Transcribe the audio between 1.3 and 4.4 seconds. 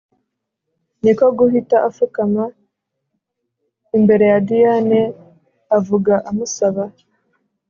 guhita afukama imbere ya